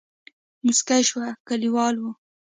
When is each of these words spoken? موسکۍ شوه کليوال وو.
موسکۍ 0.63 1.01
شوه 1.09 1.27
کليوال 1.47 1.95
وو. 1.99 2.11